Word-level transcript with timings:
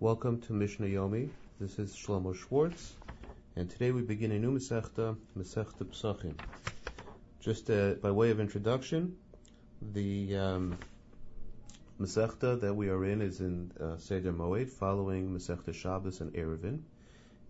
Welcome 0.00 0.40
to 0.46 0.54
Mishnah 0.54 0.86
Yomi. 0.86 1.28
This 1.60 1.78
is 1.78 1.94
Shlomo 1.94 2.34
Schwartz, 2.34 2.94
and 3.54 3.68
today 3.68 3.90
we 3.90 4.00
begin 4.00 4.32
a 4.32 4.38
new 4.38 4.58
Masechta, 4.58 5.14
Masechta 5.36 5.84
Psachim. 5.84 6.32
Just 7.40 7.68
uh, 7.68 7.90
by 8.00 8.10
way 8.10 8.30
of 8.30 8.40
introduction, 8.40 9.14
the 9.92 10.34
um, 10.38 10.78
Masechta 12.00 12.58
that 12.62 12.72
we 12.72 12.88
are 12.88 13.04
in 13.04 13.20
is 13.20 13.40
in 13.40 13.72
uh, 13.78 13.98
Seder 13.98 14.32
Moed, 14.32 14.70
following 14.70 15.36
Masechta 15.36 15.74
Shabbos 15.74 16.22
and 16.22 16.32
Eruvin. 16.32 16.80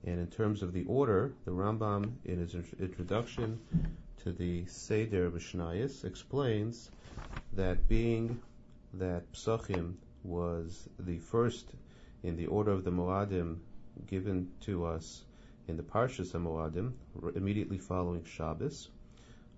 And 0.05 0.19
in 0.19 0.27
terms 0.27 0.65
of 0.65 0.73
the 0.73 0.83
order, 0.87 1.33
the 1.45 1.53
Rambam, 1.53 2.15
in 2.25 2.41
his 2.41 2.57
introduction 2.81 3.61
to 4.25 4.33
the 4.33 4.67
Seder 4.67 5.31
Mishnayos, 5.31 6.05
explains 6.05 6.91
that 7.53 7.87
being 7.87 8.41
that 8.95 9.31
Psachim 9.35 9.95
was 10.25 10.89
the 10.99 11.19
first 11.19 11.67
in 12.23 12.37
the 12.37 12.47
order 12.47 12.71
of 12.71 12.85
the 12.85 12.91
Moadim 12.91 13.59
given 14.07 14.51
to 14.61 14.85
us 14.85 15.25
in 15.69 15.77
the 15.77 15.83
Parshas 15.83 16.33
Moadim, 16.33 16.93
immediately 17.35 17.79
following 17.79 18.25
Shabbos, 18.25 18.89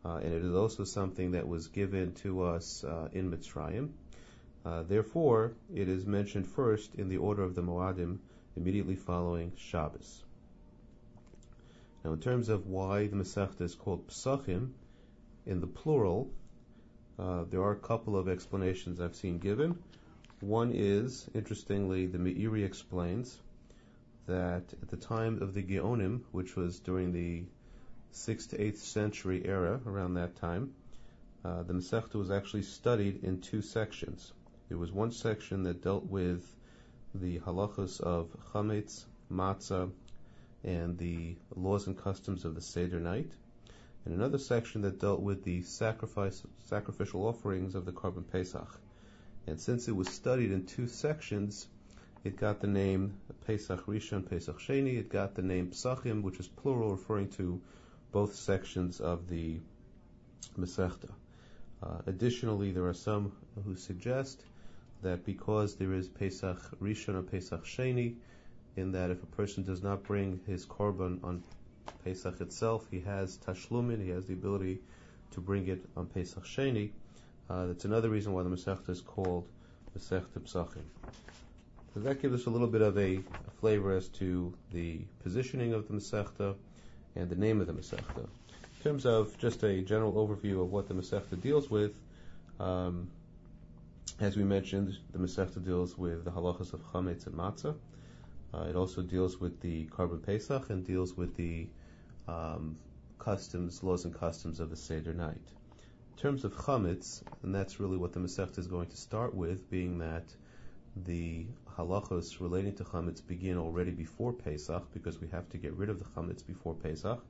uh, 0.05 0.17
and 0.17 0.33
it 0.33 0.45
is 0.45 0.55
also 0.55 0.85
something 0.85 1.33
that 1.33 1.47
was 1.49 1.69
given 1.69 2.13
to 2.15 2.43
us 2.43 2.85
uh, 2.85 3.09
in 3.13 3.31
Mitzrayim. 3.31 3.91
Uh, 4.65 4.83
therefore, 4.83 5.53
it 5.75 5.89
is 5.89 6.07
mentioned 6.07 6.47
first 6.47 6.95
in 6.95 7.09
the 7.09 7.17
order 7.17 7.43
of 7.43 7.55
the 7.55 7.63
Moadim, 7.63 8.19
immediately 8.57 8.97
following 8.97 9.53
Shabbos. 9.57 10.23
Now, 12.05 12.13
in 12.13 12.21
terms 12.21 12.49
of 12.49 12.67
why 12.67 13.07
the 13.07 13.17
Masechta 13.17 13.63
is 13.63 13.75
called 13.75 14.09
Psachim, 14.09 14.71
in 15.47 15.61
the 15.61 15.67
plural, 15.67 16.31
uh, 17.19 17.45
there 17.51 17.63
are 17.63 17.73
a 17.73 17.77
couple 17.77 18.17
of 18.17 18.29
explanations 18.29 19.01
I've 19.01 19.17
seen 19.17 19.39
given. 19.39 19.79
One 20.43 20.73
is, 20.73 21.31
interestingly, 21.35 22.09
the 22.09 22.19
Meiri 22.19 22.65
explains 22.65 23.39
that 24.27 24.73
at 24.83 24.89
the 24.89 24.97
time 24.97 25.41
of 25.41 25.55
the 25.55 25.63
Geonim, 25.63 26.23
which 26.33 26.57
was 26.57 26.81
during 26.81 27.13
the 27.13 27.45
6th 28.13 28.49
to 28.49 28.59
8th 28.59 28.79
century 28.79 29.47
era, 29.47 29.81
around 29.87 30.15
that 30.15 30.35
time, 30.35 30.75
uh, 31.45 31.63
the 31.63 31.75
Masechta 31.75 32.17
was 32.17 32.33
actually 32.33 32.63
studied 32.63 33.23
in 33.23 33.41
two 33.41 33.63
sections. 33.63 34.33
There 34.69 34.79
was 34.79 34.91
one 34.91 35.13
section 35.13 35.63
that 35.63 35.81
dealt 35.81 36.07
with 36.07 36.57
the 37.15 37.39
halachos 37.39 38.01
of 38.01 38.37
chametz, 38.53 39.05
matzah, 39.31 39.93
and 40.65 40.99
the 40.99 41.37
laws 41.55 41.87
and 41.87 41.97
customs 41.97 42.45
of 42.45 42.57
the 42.57 42.61
Seder 42.61 42.99
night, 42.99 43.31
and 44.05 44.13
another 44.13 44.39
section 44.39 44.83
that 44.83 44.99
dealt 44.99 45.21
with 45.21 45.45
the 45.45 45.63
sacrifice, 45.63 46.43
sacrificial 46.65 47.29
offerings 47.29 47.77
of 47.77 47.85
the 47.85 47.93
Korban 47.93 48.29
Pesach. 48.29 48.81
And 49.47 49.61
since 49.61 49.89
it 49.89 49.97
was 49.97 50.09
studied 50.09 50.53
in 50.53 50.67
two 50.67 50.87
sections, 50.87 51.67
it 52.25 52.37
got 52.37 52.61
the 52.61 52.69
name 52.69 53.15
Pesach 53.47 53.87
Rishon, 53.87 54.29
Pesach 54.29 54.59
Sheni. 54.59 54.99
It 54.99 55.09
got 55.09 55.35
the 55.35 55.43
name 55.43 55.71
Psachim, 55.71 56.23
which 56.23 56.39
is 56.39 56.47
plural, 56.47 56.91
referring 56.91 57.29
to 57.31 57.61
both 58.13 58.35
sections 58.35 59.01
of 59.01 59.29
the 59.29 59.59
Masechta. 60.57 61.11
Uh, 61.83 61.99
additionally, 62.07 62.71
there 62.71 62.87
are 62.87 62.95
some 62.95 63.33
who 63.65 63.75
suggest 63.75 64.45
that 65.03 65.25
because 65.25 65.75
there 65.75 65.93
is 65.93 66.09
Pesach 66.09 66.59
Rishon 66.81 67.17
or 67.17 67.23
Pesach 67.23 67.65
Sheni, 67.65 68.15
in 68.77 68.93
that 68.93 69.11
if 69.11 69.23
a 69.23 69.27
person 69.27 69.65
does 69.65 69.83
not 69.83 70.05
bring 70.05 70.41
his 70.47 70.65
korban 70.65 71.23
on 71.25 71.43
Pesach 72.05 72.41
itself, 72.41 72.87
he 72.91 73.01
has 73.01 73.37
tashlumin, 73.39 74.03
he 74.03 74.11
has 74.11 74.27
the 74.27 74.35
ability 74.35 74.79
to 75.33 75.41
bring 75.41 75.67
it 75.67 75.85
on 75.97 76.07
Pesach 76.07 76.45
Sheni. 76.45 76.91
Uh, 77.53 77.67
that's 77.67 77.85
another 77.85 78.09
reason 78.09 78.33
why 78.33 78.43
the 78.43 78.49
Masechta 78.49 78.89
is 78.89 79.03
called 79.03 79.47
Masechta 79.95 80.41
Psachim. 80.41 80.85
So 81.93 82.01
that 82.01 82.23
gives 82.23 82.41
us 82.41 82.47
a 82.47 82.51
little 82.51 82.67
bit 82.67 82.81
of 82.81 82.97
a, 82.97 83.17
a, 83.17 83.51
flavor 83.61 83.93
as 83.93 84.09
to 84.09 84.55
the 84.73 85.01
positioning 85.23 85.75
of 85.75 85.87
the 85.87 85.93
Masechta 85.93 86.55
and 87.15 87.29
the 87.29 87.37
name 87.37 87.61
of 87.61 87.67
the 87.67 87.75
Masechta. 87.75 88.21
In 88.21 88.83
terms 88.83 89.05
of 89.05 89.37
just 89.37 89.63
a 89.65 89.83
general 89.83 90.15
overview 90.15 90.63
of 90.63 90.73
what 90.73 90.89
the 90.89 90.95
Masechta 90.95 91.39
deals 91.43 91.69
with, 91.69 91.95
um, 92.59 93.11
as 94.19 94.35
we 94.35 94.45
mentioned, 94.45 94.97
the 95.13 95.19
Masechta 95.19 95.63
deals 95.63 95.99
with 95.99 96.25
the 96.25 96.31
halachas 96.31 96.73
of 96.73 96.81
chametz 96.91 97.27
and 97.27 97.35
matzah. 97.35 97.75
Uh, 98.55 98.65
it 98.71 98.77
also 98.77 99.03
deals 99.03 99.41
with 99.41 99.61
the 99.61 99.85
korban 99.89 100.25
pesach 100.25 100.71
and 100.71 100.87
deals 100.87 101.19
with 101.19 101.37
the 101.37 101.67
um, 102.29 102.79
customs, 103.19 103.83
laws 103.83 104.07
and 104.07 104.19
customs 104.19 104.59
of 104.59 104.71
the 104.71 104.77
Seder 104.77 105.13
night. 105.13 105.49
Terms 106.23 106.45
of 106.45 106.55
chametz, 106.55 107.21
and 107.43 107.53
that's 107.53 107.81
really 107.81 107.97
what 107.97 108.13
the 108.13 108.21
Masechta 108.21 108.61
is 108.61 108.69
going 108.69 108.87
to 108.87 108.97
start 108.97 109.35
with, 109.35 109.69
being 109.69 109.99
that 109.99 110.23
the 110.95 111.47
halachos 111.77 112.39
relating 112.39 112.77
to 112.77 112.85
chametz 112.85 113.27
begin 113.27 113.59
already 113.59 113.91
before 113.91 114.33
Pesach, 114.33 114.85
because 114.95 115.21
we 115.21 115.27
have 115.27 115.49
to 115.49 115.59
get 115.59 115.73
rid 115.73 115.91
of 115.91 115.99
the 115.99 116.05
chametz 116.05 116.47
before 116.47 116.75
Pesach, 116.75 117.21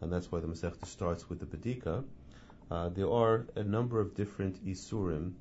and 0.00 0.12
that's 0.12 0.30
why 0.30 0.38
the 0.38 0.46
Masechta 0.46 0.86
starts 0.86 1.28
with 1.28 1.40
the 1.40 1.46
bedika. 1.46 2.04
Uh, 2.70 2.88
there 2.90 3.10
are 3.10 3.44
a 3.56 3.64
number 3.64 4.00
of 4.00 4.14
different 4.14 4.64
isurim 4.64 5.32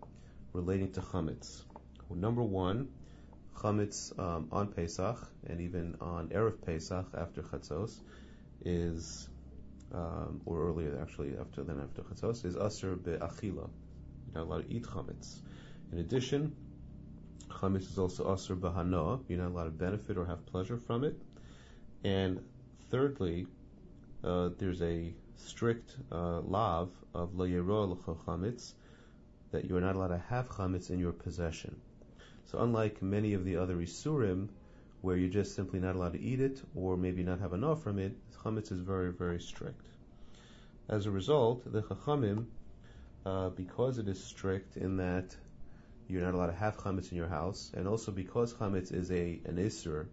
relating 0.53 0.91
to 0.93 1.01
chametz. 1.01 1.65
Number 2.09 2.41
one, 2.41 2.87
chametz 3.57 4.17
um, 4.17 4.47
on 4.51 4.69
Pesach 4.69 5.19
and 5.45 5.61
even 5.61 5.97
on 6.01 6.29
erev 6.29 6.65
Pesach 6.65 7.05
after 7.15 7.43
chatzos 7.43 7.99
is, 8.65 9.29
um, 9.93 10.41
or 10.45 10.67
earlier 10.67 10.99
actually 11.01 11.37
after 11.39 11.63
then 11.63 11.79
after 11.79 12.01
chatzos 12.01 12.45
is 12.45 12.55
aser 12.55 12.95
be'achila. 12.95 13.69
You're 14.27 14.35
not 14.35 14.43
allowed 14.43 14.69
to 14.69 14.73
eat 14.73 14.83
chametz. 14.83 15.39
In 15.91 15.99
addition, 15.99 16.55
chametz 17.49 17.89
is 17.89 17.97
also 17.97 18.33
aser 18.33 18.55
behana. 18.55 19.21
You're 19.27 19.39
not 19.39 19.51
allowed 19.51 19.63
to 19.65 19.69
benefit 19.71 20.17
or 20.17 20.25
have 20.25 20.45
pleasure 20.45 20.77
from 20.77 21.03
it. 21.03 21.15
And 22.03 22.41
thirdly, 22.91 23.47
uh, 24.23 24.49
there's 24.57 24.81
a 24.81 25.13
strict 25.37 25.95
uh, 26.11 26.41
lav 26.41 26.89
of 27.13 27.35
lo 27.35 27.47
chametz 27.47 28.73
that 29.51 29.65
you 29.65 29.77
are 29.77 29.81
not 29.81 29.95
allowed 29.95 30.09
to 30.09 30.23
have 30.29 30.49
chametz 30.49 30.89
in 30.89 30.99
your 30.99 31.13
possession. 31.13 31.79
So 32.45 32.59
unlike 32.59 33.01
many 33.01 33.33
of 33.33 33.45
the 33.45 33.57
other 33.57 33.75
isurim, 33.77 34.49
where 35.07 35.15
you're 35.15 35.29
just 35.29 35.55
simply 35.55 35.79
not 35.79 35.95
allowed 35.95 36.11
to 36.11 36.19
eat 36.19 36.41
it, 36.41 36.61
or 36.75 36.97
maybe 36.97 37.23
not 37.23 37.39
have 37.39 37.53
enough 37.53 37.81
from 37.81 37.97
it, 37.97 38.13
chametz 38.43 38.73
is 38.73 38.81
very, 38.81 39.09
very 39.09 39.39
strict. 39.39 39.85
As 40.89 41.05
a 41.05 41.11
result, 41.11 41.71
the 41.71 41.81
chachamim, 41.81 42.47
uh, 43.25 43.47
because 43.51 43.99
it 43.99 44.09
is 44.09 44.21
strict 44.21 44.75
in 44.75 44.97
that 44.97 45.33
you're 46.09 46.23
not 46.23 46.33
allowed 46.33 46.47
to 46.47 46.59
have 46.65 46.75
chametz 46.75 47.09
in 47.09 47.17
your 47.17 47.29
house, 47.29 47.71
and 47.73 47.87
also 47.87 48.11
because 48.11 48.53
chametz 48.55 48.93
is 48.93 49.09
a 49.09 49.39
an 49.45 49.55
isur, 49.55 50.07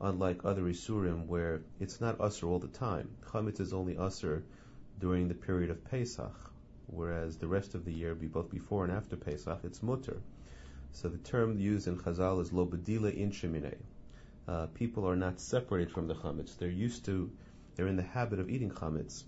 unlike 0.00 0.44
other 0.44 0.62
isurim 0.62 1.26
where 1.26 1.62
it's 1.80 2.00
not 2.00 2.18
usur 2.18 2.46
all 2.46 2.60
the 2.60 2.68
time. 2.68 3.10
Chametz 3.32 3.58
is 3.58 3.72
only 3.72 3.96
usur 3.96 4.42
during 5.00 5.26
the 5.26 5.34
period 5.34 5.70
of 5.70 5.84
Pesach, 5.90 6.52
whereas 6.86 7.36
the 7.36 7.48
rest 7.48 7.74
of 7.74 7.84
the 7.84 7.92
year, 7.92 8.14
be 8.14 8.28
both 8.28 8.48
before 8.48 8.84
and 8.84 8.92
after 8.92 9.16
Pesach, 9.16 9.58
it's 9.64 9.82
mutter. 9.82 10.22
So 10.92 11.08
the 11.08 11.18
term 11.18 11.58
used 11.58 11.88
in 11.88 11.98
Chazal 11.98 12.40
is 12.40 12.52
lo 12.52 12.64
bedila 12.64 13.12
in 13.12 13.32
shemine. 13.32 13.74
Uh, 14.50 14.66
people 14.74 15.08
are 15.08 15.14
not 15.14 15.38
separated 15.38 15.92
from 15.92 16.08
the 16.08 16.14
chametz. 16.14 16.58
They're 16.58 16.68
used 16.68 17.04
to, 17.04 17.30
they're 17.76 17.86
in 17.86 17.94
the 17.94 18.02
habit 18.02 18.40
of 18.40 18.50
eating 18.50 18.70
chametz, 18.70 19.22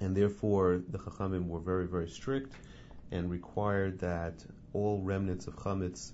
and 0.00 0.16
therefore 0.16 0.82
the 0.88 0.98
chachamim 0.98 1.48
were 1.48 1.58
very, 1.58 1.88
very 1.88 2.08
strict 2.08 2.54
and 3.10 3.28
required 3.28 3.98
that 3.98 4.44
all 4.72 5.02
remnants 5.02 5.48
of 5.48 5.56
chametz 5.56 6.12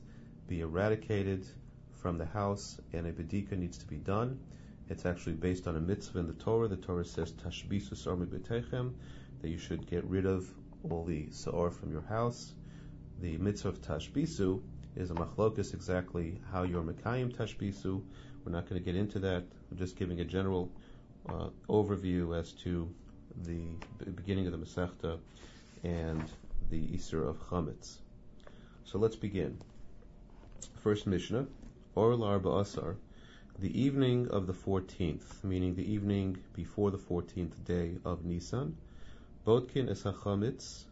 be 0.49 0.63
eradicated 0.63 1.47
from 1.93 2.17
the 2.17 2.25
house, 2.25 2.81
and 2.95 3.07
a 3.07 3.13
bedika 3.13 3.53
needs 3.53 3.77
to 3.77 3.87
be 3.87 3.97
done. 3.97 4.41
It's 4.89 5.05
actually 5.05 5.35
based 5.35 5.69
on 5.69 5.77
a 5.77 5.81
mitzvah 5.81 6.21
in 6.21 6.27
the 6.27 6.33
Torah. 6.33 6.69
The 6.69 6.77
Torah 6.77 7.05
says 7.05 7.33
tashbisu 7.33 7.93
sarmi 7.93 8.27
betechem, 8.27 8.95
that 9.43 9.51
you 9.51 9.59
should 9.59 9.87
get 9.87 10.05
rid 10.05 10.25
of 10.25 10.49
all 10.89 11.05
the 11.05 11.27
saor 11.27 11.71
from 11.71 11.93
your 11.93 12.03
house 12.09 12.55
the 13.21 13.39
mitzvah 13.39 13.69
of 13.69 13.81
tashbisu 13.81 14.61
is 14.97 15.11
a 15.11 15.15
machlokus 15.15 15.75
exactly 15.75 16.41
how 16.51 16.63
you're 16.63 16.83
mekayim 16.83 17.31
tashbisu. 17.37 18.03
We're 18.45 18.53
not 18.53 18.69
going 18.69 18.81
to 18.81 18.85
get 18.85 18.97
into 18.97 19.19
that. 19.21 19.45
We're 19.71 19.79
just 19.79 19.97
giving 19.97 20.21
a 20.21 20.25
general 20.25 20.71
uh, 21.29 21.49
overview 21.69 22.39
as 22.39 22.53
to 22.65 22.89
the 23.45 23.63
beginning 24.15 24.47
of 24.47 24.53
the 24.53 24.59
Masechta 24.59 25.19
and 25.85 26.25
the 26.71 26.81
isur 26.89 27.29
of 27.29 27.39
Chametz. 27.49 27.99
So 28.85 28.99
let's 28.99 29.17
begin. 29.17 29.59
First 30.83 31.07
Mishnah, 31.07 31.47
Or 31.95 32.13
Larba 32.13 32.61
Asar, 32.61 32.97
the 33.59 33.79
evening 33.79 34.29
of 34.29 34.47
the 34.47 34.53
14th, 34.53 35.43
meaning 35.45 35.75
the 35.75 35.93
evening 35.93 36.39
before 36.55 36.91
the 36.91 36.99
14th 36.99 37.65
day 37.65 37.99
of 38.05 38.25
Nisan, 38.25 38.77
Botkin 39.47 39.91
es 39.91 40.05
HaChametz, 40.05 40.85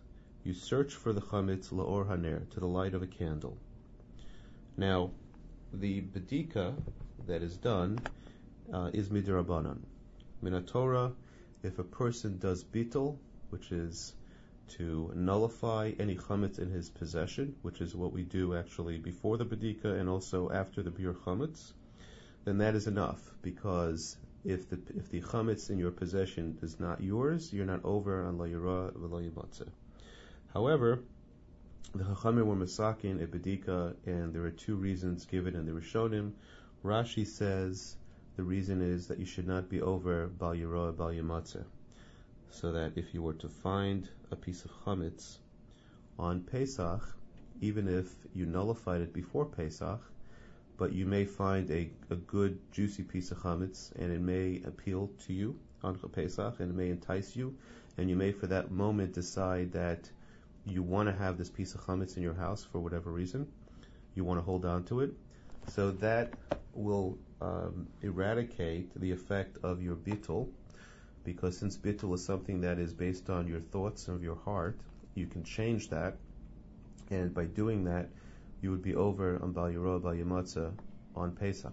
you 0.45 0.53
search 0.53 0.95
for 0.95 1.13
the 1.13 1.23
chametz 1.23 1.71
laor 1.71 2.07
haner 2.07 2.49
to 2.51 2.61
the 2.61 2.69
light 2.69 2.95
of 2.95 3.03
a 3.03 3.07
candle. 3.07 3.57
Now, 4.77 5.13
the 5.73 6.01
bedika 6.01 6.75
that 7.27 7.43
is 7.43 7.57
done 7.57 8.01
uh, 8.73 8.91
is 8.93 9.09
midrabanan. 9.09 9.79
Minatora, 10.43 11.13
if 11.63 11.79
a 11.79 11.85
person 11.85 12.39
does 12.39 12.65
bitul, 12.65 13.17
which 13.51 13.71
is 13.71 14.15
to 14.67 15.13
nullify 15.15 15.93
any 16.01 16.17
chametz 16.17 16.59
in 16.59 16.71
his 16.71 16.91
possession, 16.91 17.55
which 17.63 17.81
is 17.81 17.95
what 17.95 18.13
we 18.13 18.25
do 18.25 18.57
actually 18.57 18.99
before 18.99 19.37
the 19.37 19.45
bedika 19.45 19.99
and 20.01 20.09
also 20.09 20.51
after 20.51 20.83
the 20.83 20.91
bir 20.91 21.15
chametz, 21.15 21.73
then 22.45 22.59
that 22.59 22.75
is 22.75 22.89
enough 22.89 23.33
because 23.43 24.17
if 24.45 24.69
the 24.69 24.81
if 24.97 25.09
the 25.11 25.21
chametz 25.21 25.71
in 25.71 25.79
your 25.79 25.93
possession 25.93 26.59
is 26.63 26.81
not 26.81 27.01
yours, 27.01 27.53
you're 27.53 27.65
not 27.65 27.85
over 27.85 28.25
on 28.25 28.39
la 28.39 28.47
yira 28.47 29.71
However, 30.53 31.01
the 31.93 32.03
Chachamim 32.03 32.47
were 32.47 32.57
masakin 32.57 33.23
a 33.23 33.27
bedika, 33.27 33.95
and 34.07 34.33
there 34.33 34.45
are 34.45 34.51
two 34.51 34.75
reasons 34.75 35.27
given 35.27 35.55
in 35.55 35.67
the 35.67 35.73
Rishonim. 35.73 36.33
Rashi 36.85 37.27
says 37.27 37.97
the 38.37 38.43
reason 38.43 38.83
is 38.83 39.07
that 39.07 39.19
you 39.19 39.25
should 39.25 39.47
not 39.47 39.69
be 39.69 39.81
over 39.81 40.27
bal 40.27 40.55
yira 40.55 40.97
bal 40.97 41.45
so 42.51 42.73
that 42.73 42.93
if 42.97 43.15
you 43.15 43.23
were 43.23 43.35
to 43.35 43.49
find 43.49 44.09
a 44.33 44.37
piece 44.37 44.65
of 44.65 44.73
chametz 44.85 45.39
on 46.19 46.41
Pesach, 46.41 47.17
even 47.61 47.87
if 47.87 48.13
you 48.35 48.47
nullified 48.47 49.01
it 49.01 49.13
before 49.13 49.45
Pesach, 49.45 50.01
but 50.77 50.93
you 50.93 51.07
may 51.07 51.25
find 51.25 51.71
a, 51.71 51.91
a 52.11 52.17
good 52.17 52.59
juicy 52.73 53.05
piece 53.05 53.31
of 53.31 53.39
chametz 53.39 53.93
and 53.97 54.13
it 54.13 54.21
may 54.21 54.61
appeal 54.65 55.11
to 55.27 55.33
you 55.33 55.57
on 55.85 55.97
Pesach 55.97 56.59
and 56.59 56.71
it 56.71 56.75
may 56.75 56.91
entice 56.91 57.37
you, 57.37 57.55
and 57.99 58.11
you 58.11 58.17
may 58.17 58.33
for 58.33 58.49
that 58.49 58.73
moment 58.73 59.13
decide 59.13 59.71
that 59.73 60.11
you 60.67 60.83
want 60.83 61.09
to 61.09 61.15
have 61.15 61.37
this 61.37 61.51
piece 61.51 61.75
of 61.75 61.81
chametz 61.83 62.17
in 62.17 62.23
your 62.23 62.35
house 62.35 62.65
for 62.65 62.81
whatever 62.81 63.11
reason, 63.11 63.47
you 64.15 64.25
want 64.25 64.39
to 64.39 64.43
hold 64.43 64.65
on 64.65 64.85
to 64.85 65.01
it. 65.01 65.13
So 65.69 65.91
that 65.93 66.35
will 66.73 67.19
um, 67.41 67.87
eradicate 68.03 68.99
the 69.01 69.11
effect 69.11 69.59
of 69.63 69.83
your 69.83 69.97
bittul, 69.97 70.49
because 71.25 71.57
since 71.57 71.77
bittul 71.77 72.15
is 72.15 72.25
something 72.25 72.61
that 72.61 72.79
is 72.79 72.93
based 72.93 73.31
on 73.31 73.47
your 73.47 73.61
thoughts 73.61 74.09
and 74.09 74.17
of 74.17 74.23
your 74.23 74.37
heart, 74.37 74.79
you 75.15 75.27
can 75.27 75.45
change 75.45 75.89
that, 75.91 76.17
and 77.11 77.33
by 77.33 77.45
doing 77.45 77.85
that, 77.85 78.09
you 78.61 78.71
would 78.71 78.83
be 78.83 78.95
over 78.95 79.41
on 79.43 79.53
Bal 79.53 79.71
Yiro, 79.71 80.03
Bal 80.03 80.73
on 81.15 81.33
Pesach. 81.33 81.73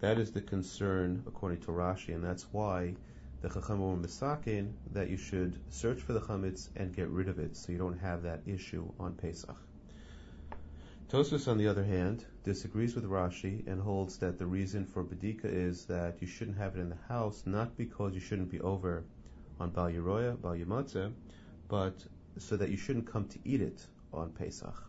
That 0.00 0.18
is 0.18 0.30
the 0.30 0.40
concern 0.40 1.22
according 1.26 1.60
to 1.62 1.68
Rashi, 1.68 2.14
and 2.14 2.22
that's 2.22 2.46
why 2.52 2.94
the 3.42 3.48
Chacham 3.48 3.80
were 3.80 3.96
misakin 3.96 4.72
that 4.92 5.10
you 5.10 5.16
should 5.16 5.58
search 5.70 6.00
for 6.00 6.12
the 6.12 6.20
chametz 6.20 6.68
and 6.76 6.94
get 6.94 7.08
rid 7.08 7.28
of 7.28 7.38
it, 7.38 7.56
so 7.56 7.72
you 7.72 7.78
don't 7.78 7.98
have 7.98 8.22
that 8.22 8.40
issue 8.46 8.90
on 8.98 9.14
Pesach. 9.14 9.56
Tosfos, 11.08 11.46
on 11.46 11.56
the 11.56 11.68
other 11.68 11.84
hand, 11.84 12.24
disagrees 12.42 12.94
with 12.96 13.04
Rashi 13.04 13.64
and 13.68 13.80
holds 13.80 14.18
that 14.18 14.38
the 14.38 14.46
reason 14.46 14.84
for 14.84 15.04
Badika 15.04 15.44
is 15.44 15.84
that 15.84 16.20
you 16.20 16.26
shouldn't 16.26 16.56
have 16.56 16.76
it 16.76 16.80
in 16.80 16.88
the 16.88 16.98
house, 17.08 17.44
not 17.46 17.76
because 17.76 18.14
you 18.14 18.20
shouldn't 18.20 18.50
be 18.50 18.60
over 18.60 19.04
on 19.60 19.70
Bal 19.70 19.90
Yeroya, 19.90 20.40
Bal 20.40 20.56
Yamatzeh, 20.56 21.12
but 21.68 21.94
so 22.38 22.56
that 22.56 22.70
you 22.70 22.76
shouldn't 22.76 23.06
come 23.06 23.28
to 23.28 23.38
eat 23.44 23.60
it 23.60 23.86
on 24.12 24.30
Pesach. 24.30 24.82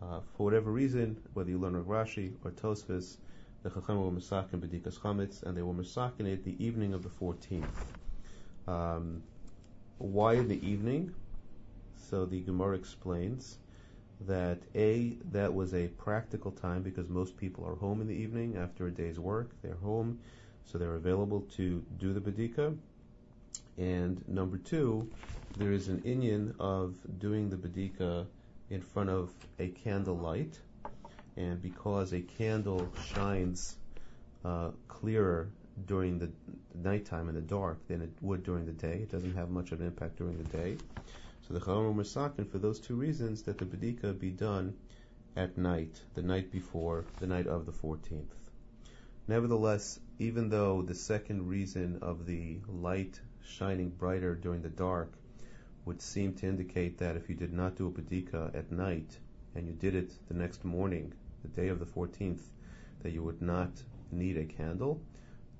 Uh, 0.00 0.20
for 0.36 0.44
whatever 0.44 0.70
reason, 0.70 1.20
whether 1.34 1.50
you 1.50 1.58
learn 1.58 1.76
with 1.76 1.86
Rashi 1.86 2.32
or 2.44 2.50
Tosfos, 2.50 3.18
the 3.64 3.70
Chacham 3.70 4.04
were 4.04 4.10
Masakin 4.10 4.60
Badikas 4.60 4.98
Chametz, 4.98 5.42
and 5.42 5.56
they 5.56 5.62
were 5.62 5.72
Masakin 5.72 6.26
it 6.26 6.44
the 6.44 6.54
evening 6.62 6.92
of 6.92 7.02
the 7.02 7.08
14th. 7.08 7.64
Um, 8.68 9.22
why 9.96 10.34
in 10.34 10.48
the 10.48 10.64
evening? 10.66 11.14
So 11.96 12.26
the 12.26 12.40
Gemara 12.42 12.76
explains 12.76 13.56
that 14.26 14.58
A, 14.74 15.16
that 15.32 15.54
was 15.54 15.72
a 15.72 15.88
practical 15.88 16.50
time 16.50 16.82
because 16.82 17.08
most 17.08 17.38
people 17.38 17.66
are 17.66 17.74
home 17.74 18.02
in 18.02 18.06
the 18.06 18.14
evening 18.14 18.58
after 18.58 18.86
a 18.86 18.90
day's 18.90 19.18
work. 19.18 19.50
They're 19.62 19.76
home, 19.82 20.20
so 20.66 20.76
they're 20.76 20.96
available 20.96 21.40
to 21.56 21.82
do 21.98 22.12
the 22.12 22.20
Badika. 22.20 22.76
And 23.78 24.22
number 24.28 24.58
two, 24.58 25.10
there 25.56 25.72
is 25.72 25.88
an 25.88 26.02
inyan 26.02 26.54
of 26.60 26.96
doing 27.18 27.48
the 27.48 27.56
Badika 27.56 28.26
in 28.68 28.82
front 28.82 29.08
of 29.08 29.32
a 29.58 29.68
candle 29.68 30.18
light. 30.18 30.58
And 31.36 31.60
because 31.60 32.12
a 32.12 32.20
candle 32.20 32.92
shines 33.12 33.76
uh, 34.44 34.70
clearer 34.88 35.48
during 35.86 36.18
the 36.18 36.30
nighttime 36.74 37.28
in 37.28 37.34
the 37.34 37.40
dark 37.40 37.86
than 37.88 38.02
it 38.02 38.10
would 38.20 38.44
during 38.44 38.66
the 38.66 38.72
day, 38.72 39.00
it 39.02 39.10
doesn't 39.10 39.34
have 39.34 39.50
much 39.50 39.72
of 39.72 39.80
an 39.80 39.86
impact 39.86 40.16
during 40.16 40.38
the 40.38 40.44
day. 40.44 40.76
So 41.48 41.54
the 41.54 41.60
Chachamim 41.60 41.96
were 41.96 42.44
for 42.44 42.58
those 42.58 42.80
two 42.80 42.94
reasons 42.94 43.42
that 43.42 43.58
the 43.58 43.64
Badika 43.64 44.18
be 44.18 44.30
done 44.30 44.74
at 45.36 45.58
night, 45.58 46.00
the 46.14 46.22
night 46.22 46.52
before, 46.52 47.04
the 47.18 47.26
night 47.26 47.46
of 47.46 47.66
the 47.66 47.72
14th. 47.72 48.30
Nevertheless, 49.26 49.98
even 50.18 50.48
though 50.48 50.82
the 50.82 50.94
second 50.94 51.48
reason 51.48 51.98
of 52.02 52.26
the 52.26 52.60
light 52.68 53.20
shining 53.42 53.90
brighter 53.90 54.34
during 54.34 54.62
the 54.62 54.68
dark 54.68 55.12
would 55.84 56.00
seem 56.00 56.34
to 56.34 56.46
indicate 56.46 56.98
that 56.98 57.16
if 57.16 57.28
you 57.28 57.34
did 57.34 57.52
not 57.52 57.76
do 57.76 57.88
a 57.88 57.90
Badika 57.90 58.54
at 58.54 58.70
night 58.70 59.18
and 59.54 59.66
you 59.66 59.72
did 59.72 59.94
it 59.94 60.12
the 60.28 60.34
next 60.34 60.64
morning, 60.64 61.12
the 61.44 61.60
day 61.60 61.68
of 61.68 61.78
the 61.78 61.86
14th, 61.86 62.40
that 63.02 63.12
you 63.12 63.22
would 63.22 63.40
not 63.40 63.70
need 64.10 64.36
a 64.36 64.44
candle, 64.44 65.00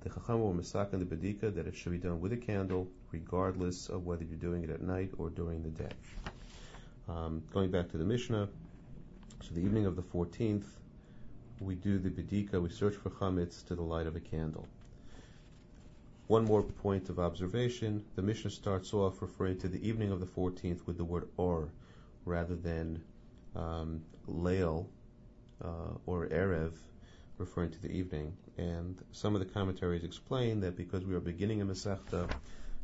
the 0.00 0.10
Chacham 0.10 0.42
were 0.42 0.52
misakin 0.52 0.98
the 0.98 1.16
Badika 1.16 1.54
that 1.54 1.66
it 1.66 1.74
should 1.74 1.92
be 1.92 1.98
done 1.98 2.20
with 2.20 2.32
a 2.32 2.36
candle 2.36 2.88
regardless 3.10 3.88
of 3.88 4.04
whether 4.04 4.24
you're 4.24 4.36
doing 4.36 4.62
it 4.62 4.70
at 4.70 4.82
night 4.82 5.10
or 5.16 5.30
during 5.30 5.62
the 5.62 5.70
day. 5.70 5.90
Um, 7.08 7.42
going 7.52 7.70
back 7.70 7.90
to 7.90 7.98
the 7.98 8.04
Mishnah, 8.04 8.48
so 9.42 9.54
the 9.54 9.60
evening 9.60 9.86
of 9.86 9.96
the 9.96 10.02
14th, 10.02 10.64
we 11.60 11.74
do 11.74 11.98
the 11.98 12.10
bedika, 12.10 12.60
we 12.60 12.68
search 12.68 12.94
for 12.94 13.10
chametz 13.10 13.64
to 13.66 13.74
the 13.74 13.82
light 13.82 14.06
of 14.06 14.16
a 14.16 14.20
candle. 14.20 14.66
One 16.26 16.44
more 16.44 16.62
point 16.62 17.08
of 17.08 17.18
observation, 17.18 18.04
the 18.14 18.22
Mishnah 18.22 18.50
starts 18.50 18.92
off 18.94 19.20
referring 19.20 19.58
to 19.58 19.68
the 19.68 19.86
evening 19.86 20.10
of 20.10 20.20
the 20.20 20.26
14th 20.26 20.86
with 20.86 20.96
the 20.96 21.04
word 21.04 21.28
or, 21.36 21.68
rather 22.24 22.56
than 22.56 23.02
um, 23.54 24.02
leil 24.26 24.86
uh, 25.64 25.96
or 26.06 26.26
erev, 26.26 26.72
referring 27.38 27.70
to 27.70 27.80
the 27.80 27.90
evening. 27.90 28.36
And 28.58 28.96
some 29.12 29.34
of 29.34 29.40
the 29.40 29.46
commentaries 29.46 30.04
explain 30.04 30.60
that 30.60 30.76
because 30.76 31.04
we 31.04 31.14
are 31.14 31.20
beginning 31.20 31.62
a 31.62 31.64
Masechta, 31.64 32.30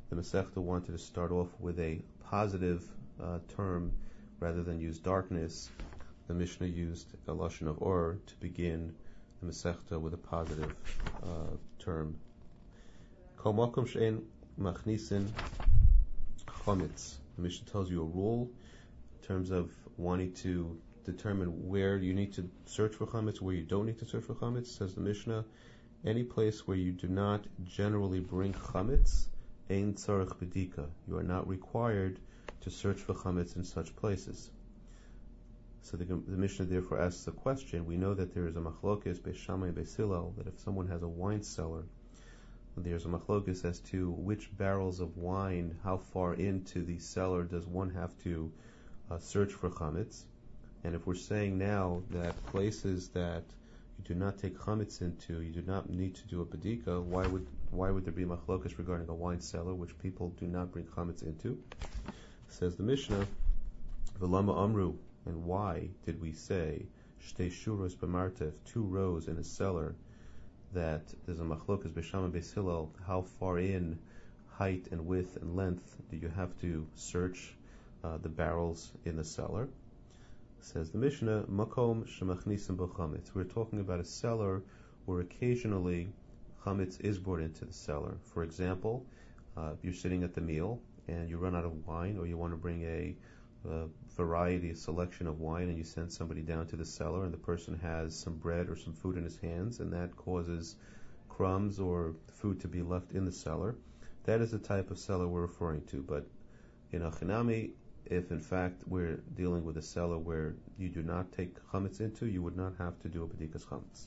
the 0.09 0.17
Masechta 0.17 0.56
wanted 0.56 0.93
to 0.93 0.99
start 0.99 1.31
off 1.31 1.49
with 1.61 1.79
a 1.79 2.00
positive 2.25 2.85
uh, 3.23 3.38
term 3.55 3.93
rather 4.41 4.62
than 4.62 4.81
use 4.81 4.99
darkness. 4.99 5.69
The 6.27 6.35
Mishnah 6.35 6.67
used 6.67 7.09
a 7.29 7.32
lashon 7.32 7.69
of 7.69 7.82
or 7.82 8.19
to 8.27 8.35
begin 8.37 8.94
the 9.43 9.50
Masechta 9.50 10.00
with 10.00 10.15
a 10.15 10.19
positive 10.19 10.75
uh, 11.23 11.56
term. 11.79 12.17
Kol 13.37 13.55
makom 13.55 13.87
she'en 13.87 14.23
machnisin 14.61 15.27
chometz. 16.47 17.17
The 17.37 17.43
Mishnah 17.43 17.71
tells 17.71 17.91
you 17.91 18.03
a 18.03 18.05
rule 18.05 18.50
in 19.21 19.27
terms 19.27 19.50
of 19.50 19.71
wanting 19.97 20.32
to 20.32 20.77
determine 21.05 21.69
where 21.69 21.97
you 21.97 22.14
need 22.14 22.32
to 22.35 22.49
search 22.67 22.94
for 22.94 23.06
chametz, 23.06 23.41
where 23.41 23.55
you 23.55 23.62
don't 23.62 23.87
need 23.87 23.99
to 23.99 24.05
search 24.05 24.25
for 24.25 24.35
chametz. 24.35 24.67
Says 24.69 24.94
the 24.94 25.00
Mishnah, 25.00 25.44
any 26.05 26.22
place 26.22 26.67
where 26.67 26.77
you 26.77 26.93
do 26.93 27.08
not 27.08 27.46
generally 27.65 28.20
bring 28.20 28.53
chametz 28.53 29.27
Ein 29.70 29.94
tzarech 29.94 30.34
bedika. 30.36 30.89
You 31.06 31.17
are 31.19 31.22
not 31.22 31.46
required 31.46 32.19
to 32.63 32.70
search 32.70 32.98
for 32.98 33.15
chametz 33.15 33.55
in 33.55 33.63
such 33.63 33.94
places. 33.94 34.51
So 35.82 35.96
the, 35.96 36.05
the 36.05 36.36
Mishnah 36.36 36.65
therefore 36.65 37.01
asks 37.01 37.29
a 37.29 37.31
question. 37.31 37.86
We 37.86 37.96
know 37.96 38.13
that 38.15 38.34
there 38.34 38.48
is 38.48 38.56
a 38.56 38.60
machlokes 38.60 39.20
Beis 39.20 39.36
Shammai 39.36 39.70
Beis 39.70 39.96
Hillel 39.96 40.34
that 40.39 40.48
if 40.48 40.58
someone 40.58 40.89
has 40.89 41.03
a 41.03 41.08
wine 41.08 41.44
cellar, 41.44 41.84
there's 42.77 43.05
a 43.05 43.08
machlokes 43.08 43.65
as 43.65 43.79
to 43.93 44.10
which 44.10 44.51
barrels 44.56 44.98
of 44.98 45.17
wine, 45.17 45.79
how 45.84 45.98
far 45.98 46.34
into 46.34 46.82
the 46.82 46.98
cellar 46.98 47.44
does 47.44 47.65
one 47.65 47.91
have 47.91 48.17
to 48.24 48.51
uh, 49.08 49.19
search 49.19 49.53
for 49.53 49.70
chametz. 49.70 50.24
And 50.82 50.94
if 50.94 51.06
we're 51.06 51.15
saying 51.15 51.58
now 51.58 52.03
that 52.10 52.43
places 52.46 53.08
that 53.10 53.44
you 53.99 54.05
do 54.05 54.15
not 54.15 54.39
take 54.39 54.56
chametz 54.58 55.03
into, 55.03 55.43
you 55.43 55.53
do 55.53 55.63
not 55.63 55.91
need 55.91 56.15
to 56.15 56.27
do 56.27 56.41
a 56.41 56.46
bedika, 56.46 57.03
why 57.03 57.27
would 57.27 57.46
why 57.70 57.91
would 57.91 58.05
there 58.05 58.13
be 58.13 58.25
machlokas 58.25 58.79
regarding 58.79 59.08
a 59.08 59.15
wine 59.15 59.41
cellar 59.41 59.75
which 59.75 59.96
people 59.99 60.31
do 60.41 60.46
not 60.46 60.72
bring 60.72 60.87
chametz 60.87 61.22
into? 61.22 61.63
Says 62.49 62.77
the 62.77 62.82
Mishnah, 62.82 63.27
Velama 64.19 64.58
Amru, 64.65 64.94
and 65.27 65.44
why 65.44 65.89
did 66.05 66.20
we 66.20 66.32
say 66.32 66.87
shtei 67.22 67.51
shuros 67.51 67.94
b'martev, 67.94 68.53
two 68.65 68.82
rows 68.82 69.29
in 69.29 69.37
a 69.37 69.44
cellar, 69.44 69.94
that 70.72 71.03
there's 71.27 71.41
a 71.41 71.44
machlokas 71.44 71.93
b'sham 71.93 72.25
and 72.25 72.89
how 73.06 73.22
far 73.22 73.58
in 73.58 73.99
height 74.49 74.89
and 74.91 75.06
width 75.06 75.37
and 75.37 75.56
length 75.56 75.96
do 76.10 76.17
you 76.17 76.29
have 76.29 76.58
to 76.60 76.87
search 76.94 77.55
uh, 78.03 78.17
the 78.19 78.29
barrels 78.29 78.93
in 79.05 79.17
the 79.17 79.25
cellar? 79.25 79.69
Says 80.62 80.90
the 80.90 80.98
Mishnah, 80.98 81.44
makom 81.50 82.06
shemachnisim 82.06 82.76
b'chametz. 82.76 83.34
We're 83.34 83.44
talking 83.44 83.81
about 83.81 83.98
a 83.98 84.05
cellar 84.05 84.62
where 85.06 85.20
occasionally 85.20 86.12
chametz 86.62 87.00
is 87.00 87.19
brought 87.19 87.40
into 87.40 87.64
the 87.64 87.72
cellar. 87.72 88.19
For 88.22 88.43
example, 88.43 89.06
uh, 89.56 89.72
you're 89.82 89.94
sitting 89.94 90.22
at 90.22 90.34
the 90.34 90.43
meal 90.43 90.82
and 91.08 91.31
you 91.31 91.38
run 91.38 91.56
out 91.56 91.64
of 91.64 91.86
wine, 91.86 92.19
or 92.19 92.26
you 92.26 92.36
want 92.36 92.52
to 92.52 92.58
bring 92.58 92.82
a, 92.84 93.17
a 93.69 93.86
variety, 94.17 94.70
a 94.70 94.76
selection 94.76 95.26
of 95.26 95.40
wine, 95.40 95.70
and 95.70 95.79
you 95.79 95.82
send 95.82 96.12
somebody 96.12 96.43
down 96.43 96.67
to 96.67 96.76
the 96.76 96.84
cellar, 96.84 97.24
and 97.24 97.32
the 97.32 97.38
person 97.38 97.79
has 97.79 98.17
some 98.17 98.36
bread 98.36 98.69
or 98.69 98.76
some 98.76 98.93
food 98.93 99.17
in 99.17 99.24
his 99.24 99.38
hands, 99.38 99.81
and 99.81 99.93
that 99.93 100.14
causes 100.14 100.76
crumbs 101.31 101.81
or 101.81 102.14
food 102.34 102.60
to 102.60 102.69
be 102.69 102.82
left 102.82 103.12
in 103.12 103.24
the 103.24 103.32
cellar. 103.32 103.76
That 104.24 104.43
is 104.43 104.50
the 104.50 104.58
type 104.58 104.90
of 104.90 104.98
cellar 104.98 105.26
we're 105.26 105.40
referring 105.40 105.84
to. 105.86 106.02
But 106.02 106.26
in 106.93 107.00
Achinami, 107.00 107.70
if 108.10 108.32
in 108.32 108.40
fact 108.40 108.82
we're 108.88 109.20
dealing 109.36 109.64
with 109.64 109.76
a 109.76 109.82
cellar 109.82 110.19
where 110.19 110.55
you 110.79 110.88
do 110.88 111.02
not 111.02 111.32
take 111.32 111.55
chametz 111.72 112.00
into, 112.00 112.26
you 112.26 112.43
would 112.43 112.56
not 112.56 112.72
have 112.76 113.00
to 113.00 113.08
do 113.08 113.22
a 113.22 113.26
bedikas 113.26 113.64
chametz. 113.64 114.06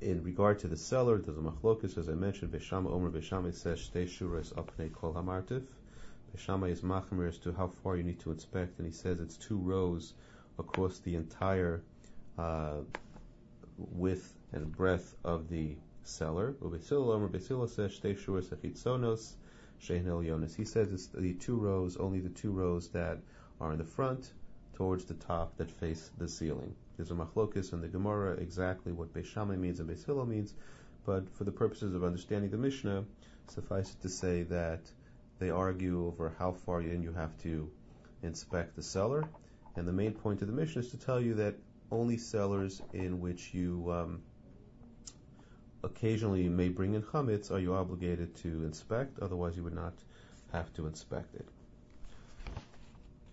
In 0.00 0.22
regard 0.22 0.58
to 0.60 0.68
the 0.68 0.76
cellar, 0.76 1.18
there's 1.18 1.36
a 1.36 1.40
machlokus, 1.40 1.98
as 1.98 2.08
I 2.08 2.12
mentioned, 2.12 2.52
Beis 2.52 2.62
Shammai 2.62 2.90
Omer 2.90 3.10
Beis 3.10 3.24
Shammai 3.24 3.50
says, 3.50 3.80
Shtei 3.80 4.06
Shuras 4.06 4.52
Apnei 4.54 4.92
Kol 4.92 5.14
Hamartiv. 5.14 5.62
Beis 6.32 6.38
Shammai 6.38 6.68
is 6.68 6.82
machmer 6.82 7.28
as 7.28 7.38
to 7.38 7.52
how 7.52 7.68
far 7.82 7.96
you 7.96 8.04
need 8.04 8.20
to 8.20 8.30
inspect, 8.30 8.78
and 8.78 8.86
he 8.86 8.92
says 8.92 9.20
it's 9.20 9.36
two 9.36 9.56
rows 9.56 10.12
across 10.58 10.98
the 10.98 11.14
entire 11.14 11.82
uh, 12.38 12.80
width 13.78 14.34
and 14.52 14.70
breadth 14.76 15.16
of 15.24 15.48
the 15.48 15.76
cellar. 16.04 16.52
Ubesila 16.62 17.14
Omer 17.14 17.28
Beis 17.28 17.48
Hillel 17.48 17.66
says, 17.66 17.98
Shtei 17.98 18.16
Shuras 18.16 18.54
Achitzonos. 18.54 19.32
Yonis. 19.80 20.54
He 20.54 20.64
says 20.64 20.92
it's 20.92 21.06
the 21.08 21.34
two 21.34 21.56
rows, 21.56 21.96
only 21.96 22.20
the 22.20 22.28
two 22.28 22.50
rows 22.50 22.88
that 22.90 23.18
are 23.60 23.72
in 23.72 23.78
the 23.78 23.84
front 23.84 24.32
towards 24.74 25.04
the 25.04 25.14
top 25.14 25.56
that 25.56 25.70
face 25.70 26.10
the 26.18 26.28
ceiling. 26.28 26.74
There's 26.96 27.10
a 27.10 27.14
machlokus 27.14 27.72
in 27.72 27.80
the 27.80 27.88
Gemara 27.88 28.32
exactly 28.32 28.92
what 28.92 29.12
Beis 29.12 29.58
means 29.58 29.80
and 29.80 29.88
Beis 29.88 30.04
Hillel 30.04 30.26
means, 30.26 30.54
but 31.04 31.28
for 31.30 31.44
the 31.44 31.52
purposes 31.52 31.94
of 31.94 32.04
understanding 32.04 32.50
the 32.50 32.58
Mishnah, 32.58 33.04
suffice 33.48 33.92
it 33.92 34.02
to 34.02 34.08
say 34.08 34.42
that 34.44 34.80
they 35.38 35.50
argue 35.50 36.06
over 36.06 36.34
how 36.38 36.52
far 36.52 36.80
in 36.80 37.02
you 37.02 37.12
have 37.12 37.36
to 37.42 37.70
inspect 38.22 38.76
the 38.76 38.82
cellar, 38.82 39.28
and 39.76 39.86
the 39.86 39.92
main 39.92 40.12
point 40.12 40.42
of 40.42 40.48
the 40.48 40.54
Mishnah 40.54 40.82
is 40.82 40.90
to 40.90 40.98
tell 40.98 41.20
you 41.20 41.34
that 41.34 41.54
only 41.90 42.16
cellars 42.16 42.82
in 42.92 43.20
which 43.20 43.54
you 43.54 43.90
um, 43.92 44.22
occasionally 45.86 46.42
you 46.42 46.50
may 46.50 46.68
bring 46.68 46.94
in 46.94 47.02
chametz, 47.02 47.50
are 47.50 47.58
you 47.58 47.74
obligated 47.74 48.36
to 48.36 48.48
inspect? 48.64 49.18
Otherwise, 49.20 49.56
you 49.56 49.62
would 49.62 49.74
not 49.74 49.94
have 50.52 50.72
to 50.74 50.86
inspect 50.86 51.34
it. 51.34 51.48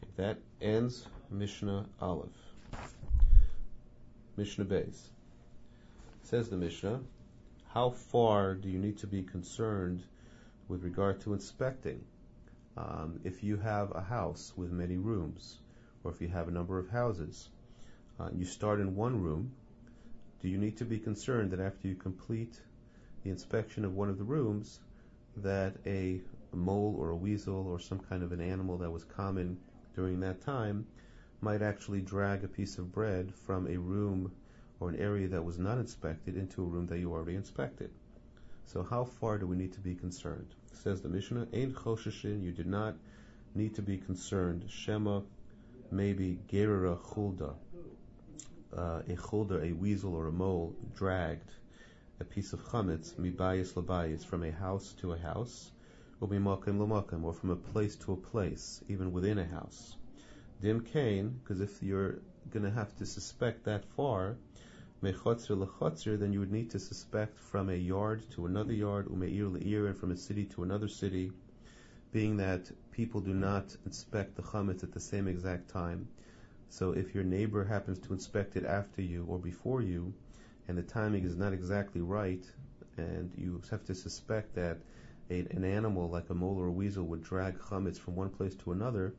Okay, 0.04 0.12
that 0.18 0.38
ends 0.62 1.06
Mishnah 1.30 1.86
Aleph. 2.00 2.30
Mishnah 4.38 4.66
Beis. 4.66 5.10
Says 6.24 6.50
the 6.50 6.58
Mishnah, 6.58 7.02
how 7.74 7.90
far 7.90 8.56
do 8.56 8.70
you 8.70 8.80
need 8.80 8.98
to 9.00 9.08
be 9.08 9.24
concerned 9.24 10.04
with 10.68 10.84
regard 10.84 11.22
to 11.22 11.34
inspecting? 11.34 12.04
Um, 12.78 13.20
if 13.24 13.44
you 13.44 13.58
have 13.58 13.92
a 13.96 14.02
house 14.02 14.54
with 14.56 14.72
many 14.72 14.98
rooms, 14.98 15.60
or 16.04 16.12
if 16.12 16.22
you 16.22 16.28
have 16.30 16.48
a 16.48 16.52
number 16.52 16.80
of 16.80 16.90
houses, 16.90 17.50
uh, 18.20 18.30
you 18.34 18.46
start 18.46 18.80
in 18.80 18.96
one 18.96 19.22
room 19.22 19.52
do 20.44 20.50
you 20.50 20.58
need 20.58 20.76
to 20.76 20.84
be 20.84 21.00
concerned 21.00 21.52
that 21.52 21.62
after 21.62 21.88
you 21.88 21.96
complete 21.96 22.60
the 23.24 23.30
inspection 23.30 23.86
of 23.86 23.96
one 23.96 24.10
of 24.10 24.18
the 24.18 24.26
rooms, 24.26 24.82
that 25.38 25.74
a 25.86 26.20
mole 26.52 26.98
or 27.00 27.12
a 27.12 27.16
weasel 27.16 27.66
or 27.66 27.80
some 27.80 28.00
kind 28.00 28.22
of 28.22 28.34
an 28.34 28.42
animal 28.42 28.78
that 28.78 28.92
was 28.92 29.06
common 29.06 29.58
during 29.96 30.20
that 30.20 30.42
time 30.42 30.86
might 31.40 31.62
actually 31.62 32.02
drag 32.02 32.44
a 32.44 32.48
piece 32.50 32.78
of 32.78 32.92
bread 32.92 33.34
from 33.34 33.68
a 33.68 33.78
room 33.78 34.34
or 34.82 34.90
an 34.90 34.98
area 34.98 35.30
that 35.30 35.46
was 35.46 35.58
not 35.58 35.78
inspected 35.78 36.36
into 36.36 36.62
a 36.62 36.66
room 36.66 36.88
that 36.88 37.00
you 37.00 37.14
already 37.14 37.36
inspected. 37.36 37.90
So 38.66 38.84
how 38.84 39.06
far 39.06 39.38
do 39.38 39.48
we 39.48 39.56
need 39.56 39.72
to 39.74 39.80
be 39.80 39.96
concerned? 39.96 40.56
Says 40.74 41.02
the 41.02 41.08
Mishnah, 41.08 41.48
Ein 41.54 41.72
choshishin, 41.72 42.44
you 42.44 42.52
do 42.52 42.66
not 42.66 42.96
need 43.56 43.76
to 43.76 43.82
be 43.82 43.98
concerned. 43.98 44.66
Shema, 44.68 45.22
maybe 45.90 46.40
gerera 46.50 46.98
chulda, 46.98 47.54
uh, 48.78 49.02
a 49.08 49.16
chulder, 49.16 49.64
a 49.64 49.72
weasel 49.74 50.16
or 50.16 50.28
a 50.28 50.32
mole, 50.32 50.76
dragged 50.96 51.52
a 52.20 52.24
piece 52.24 52.54
of 52.54 52.62
chametz 52.62 53.14
mibayis 53.14 53.74
labayis 53.74 54.26
from 54.26 54.44
a 54.44 54.52
house 54.52 54.94
to 54.94 55.14
a 55.14 55.18
house, 55.18 55.72
or 56.22 56.28
mimakim 56.28 56.78
lamakim, 56.78 57.24
or 57.24 57.34
from 57.34 57.50
a 57.50 57.56
place 57.56 57.96
to 57.96 58.14
a 58.14 58.16
place, 58.16 58.84
even 58.88 59.12
within 59.12 59.40
a 59.40 59.46
house. 59.46 59.98
Dim 60.62 60.80
kain, 60.82 61.40
because 61.44 61.60
if 61.60 61.84
you're 61.84 62.20
going 62.50 62.64
to 62.64 62.72
have 62.72 62.96
to 62.98 63.06
suspect 63.06 63.66
that 63.66 63.84
far, 63.98 64.38
mechotzer 65.04 65.58
lechotzer, 65.58 66.18
then 66.18 66.32
you 66.32 66.40
would 66.40 66.52
need 66.52 66.70
to 66.70 66.80
suspect 66.80 67.38
from 67.38 67.70
a 67.70 67.76
yard 67.76 68.24
to 68.32 68.46
another 68.46 68.74
yard, 68.74 69.08
umeir 69.08 69.50
leir, 69.50 69.88
and 69.88 69.98
from 69.98 70.12
a 70.12 70.18
city 70.18 70.46
to 70.46 70.64
another 70.64 70.88
city, 70.88 71.32
being 72.12 72.38
that 72.38 72.72
people 72.92 73.20
do 73.20 73.34
not 73.34 73.76
inspect 73.86 74.36
the 74.36 74.42
chametz 74.42 74.84
at 74.84 74.94
the 74.94 75.00
same 75.00 75.28
exact 75.28 75.70
time. 75.70 76.08
So 76.70 76.92
if 76.92 77.14
your 77.14 77.24
neighbor 77.24 77.64
happens 77.64 78.00
to 78.00 78.14
inspect 78.14 78.56
it 78.56 78.66
after 78.66 79.02
you 79.02 79.26
or 79.28 79.40
before 79.40 79.82
you, 79.82 80.14
and 80.68 80.78
the 80.78 80.84
timing 80.84 81.24
is 81.26 81.36
not 81.36 81.54
exactly 81.54 82.02
right, 82.02 82.44
and 82.98 83.32
you 83.38 83.62
have 83.70 83.86
to 83.86 83.96
suspect 83.96 84.56
that 84.56 84.78
a, 85.30 85.40
an 85.52 85.64
animal 85.64 86.10
like 86.10 86.30
a 86.30 86.34
mole 86.34 86.60
or 86.60 86.68
a 86.68 86.72
weasel 86.72 87.06
would 87.06 87.24
drag 87.24 87.58
chametz 87.60 88.00
from 88.00 88.16
one 88.16 88.30
place 88.30 88.56
to 88.56 88.72
another, 88.72 89.14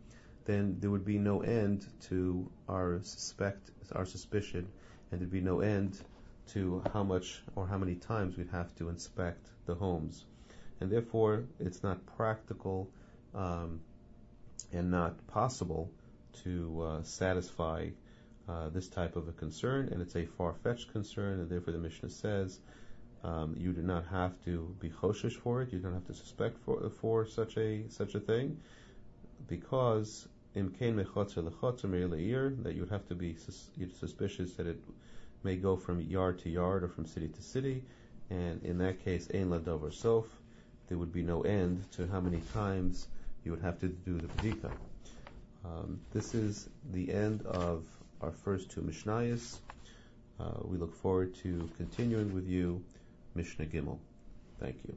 then 0.45 0.77
there 0.81 0.91
would 0.91 1.05
be 1.05 1.19
no 1.19 1.41
end 1.41 1.87
to 2.09 2.51
our 2.69 3.01
suspect, 3.03 3.71
our 3.93 4.05
suspicion, 4.05 4.69
and 5.11 5.21
there'd 5.21 5.31
be 5.31 5.41
no 5.41 5.61
end 5.61 6.01
to 6.49 6.83
how 6.93 7.03
much 7.03 7.43
or 7.57 7.67
how 7.67 7.79
many 7.79 7.95
times 7.95 8.37
we'd 8.37 8.51
have 8.51 8.75
to 8.77 8.89
inspect 8.89 9.49
the 9.67 9.75
homes, 9.75 10.25
and 10.81 10.91
therefore 10.91 11.45
it's 11.59 11.83
not 11.83 12.05
practical 12.17 12.91
um, 13.35 13.81
and 14.73 14.91
not 14.91 15.27
possible 15.29 15.91
to 16.43 16.83
uh, 16.83 17.03
satisfy 17.03 17.89
uh, 18.49 18.69
this 18.69 18.89
type 18.89 19.17
of 19.17 19.29
a 19.29 19.33
concern, 19.33 19.89
and 19.93 20.03
it's 20.03 20.17
a 20.17 20.27
far-fetched 20.27 20.93
concern, 20.93 21.41
and 21.41 21.49
therefore 21.49 21.73
the 21.73 21.79
Mishnah 21.79 22.11
says 22.11 22.61
um, 23.23 23.55
you 23.57 23.73
do 23.73 23.83
not 23.83 24.05
have 24.11 24.33
to 24.45 24.75
be 24.81 24.91
choshesh 24.91 25.33
for 25.33 25.63
it, 25.63 25.73
you 25.73 25.79
don't 25.79 25.95
have 25.95 26.07
to 26.07 26.15
suspect 26.15 26.59
for, 26.59 26.91
for 27.01 27.27
such 27.27 27.57
a 27.57 27.89
such 27.89 28.15
a 28.15 28.21
thing, 28.21 28.59
because 29.49 30.29
imkain 30.55 30.95
mechotzer 30.95 31.49
lechotzer 31.49 32.63
that 32.63 32.75
you 32.75 32.81
would 32.81 32.91
have 32.91 33.09
to 33.09 33.15
be 33.15 33.35
sus- 33.35 33.71
suspicious 33.99 34.53
that 34.55 34.67
it 34.67 34.81
may 35.43 35.57
go 35.57 35.77
from 35.77 36.01
yard 36.01 36.39
to 36.41 36.51
yard 36.51 36.85
or 36.85 36.89
from 36.89 37.07
city 37.07 37.29
to 37.29 37.43
city, 37.43 37.83
and 38.31 38.63
in 38.63 38.79
that 38.79 39.05
case, 39.05 39.29
ein 39.33 39.51
ladover 39.51 39.93
sof, 39.93 40.27
there 40.89 40.99
would 40.99 41.13
be 41.13 41.23
no 41.23 41.43
end 41.43 41.91
to 41.93 42.07
how 42.09 42.21
many 42.21 42.43
times 42.53 43.09
you 43.45 43.51
would 43.51 43.63
have 43.63 43.79
to 43.81 43.89
do 43.89 44.19
the 44.19 44.27
bedika. 44.27 44.71
Um, 45.65 46.01
this 46.13 46.35
is 46.35 46.69
the 46.93 47.13
end 47.13 47.43
of 47.47 47.85
our 48.21 48.33
first 48.33 48.71
two 48.71 48.83
Mishnayos. 48.83 49.59
Uh, 50.39 50.61
we 50.63 50.77
look 50.77 50.95
forward 50.95 51.35
to 51.37 51.69
continuing 51.77 52.35
with 52.35 52.47
you 52.47 52.83
Mishnah 53.35 53.67
Gimel. 53.67 53.99
Thank 54.61 54.77
you. 54.87 54.97